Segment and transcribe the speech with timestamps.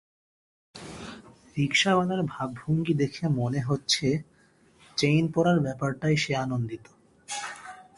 [1.57, 4.07] রিকশাওয়ালার ভাবভঙ্গি দেখে মনে হচ্ছে
[4.97, 6.85] চেইন পড়ার ব্যাপারটায় সে আনন্দিত।